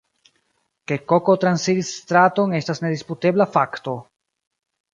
Ke 0.91 0.97
koko 1.11 1.35
transiris 1.43 1.91
straton 1.99 2.57
estas 2.63 2.83
nedisputebla 2.87 3.49
fakto. 3.59 3.97